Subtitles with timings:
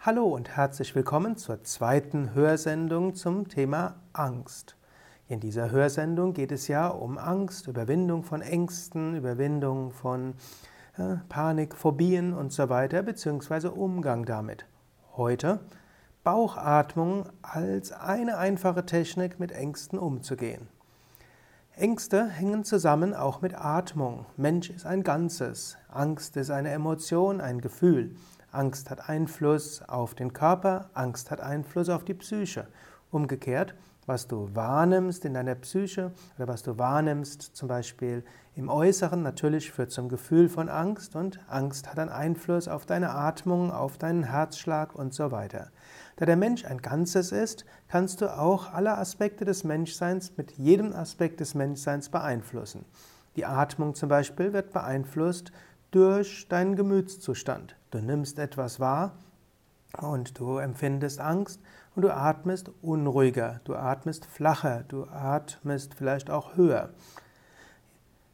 [0.00, 4.76] Hallo und herzlich willkommen zur zweiten Hörsendung zum Thema Angst.
[5.26, 10.34] In dieser Hörsendung geht es ja um Angst, Überwindung von Ängsten, Überwindung von
[10.96, 14.66] äh, Panik, Phobien und so weiter, beziehungsweise Umgang damit.
[15.16, 15.58] Heute
[16.22, 20.68] Bauchatmung als eine einfache Technik, mit Ängsten umzugehen.
[21.74, 24.26] Ängste hängen zusammen auch mit Atmung.
[24.36, 25.76] Mensch ist ein Ganzes.
[25.88, 28.14] Angst ist eine Emotion, ein Gefühl.
[28.50, 32.66] Angst hat Einfluss auf den Körper, Angst hat Einfluss auf die Psyche.
[33.10, 33.74] Umgekehrt,
[34.06, 38.24] was du wahrnimmst in deiner Psyche oder was du wahrnimmst zum Beispiel
[38.56, 43.10] im Äußeren, natürlich führt zum Gefühl von Angst und Angst hat einen Einfluss auf deine
[43.10, 45.70] Atmung, auf deinen Herzschlag und so weiter.
[46.16, 50.94] Da der Mensch ein Ganzes ist, kannst du auch alle Aspekte des Menschseins mit jedem
[50.94, 52.86] Aspekt des Menschseins beeinflussen.
[53.36, 55.52] Die Atmung zum Beispiel wird beeinflusst
[55.90, 57.76] durch deinen Gemütszustand.
[57.90, 59.12] Du nimmst etwas wahr
[60.00, 61.60] und du empfindest Angst
[61.94, 66.90] und du atmest unruhiger, du atmest flacher, du atmest vielleicht auch höher.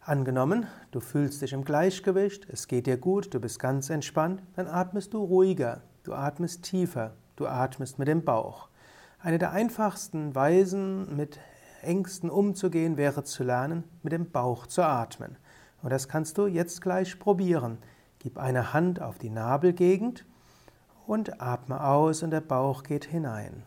[0.00, 4.66] Angenommen, du fühlst dich im Gleichgewicht, es geht dir gut, du bist ganz entspannt, dann
[4.66, 8.68] atmest du ruhiger, du atmest tiefer, du atmest mit dem Bauch.
[9.20, 11.38] Eine der einfachsten Weisen, mit
[11.82, 15.36] Ängsten umzugehen, wäre zu lernen, mit dem Bauch zu atmen.
[15.82, 17.78] Und das kannst du jetzt gleich probieren.
[18.18, 20.24] Gib eine Hand auf die Nabelgegend
[21.06, 23.62] und atme aus und der Bauch geht hinein.